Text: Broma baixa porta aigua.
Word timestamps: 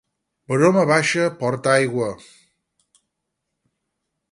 Broma 0.51 0.85
baixa 0.91 1.27
porta 1.43 1.73
aigua. 1.75 2.09